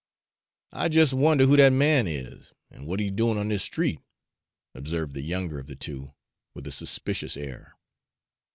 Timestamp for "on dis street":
3.37-3.99